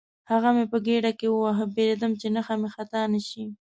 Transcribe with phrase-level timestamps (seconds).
[0.31, 3.43] هغه مې په ګېډه کې وواهه، وېرېدم چې نښه مې خطا نه شي.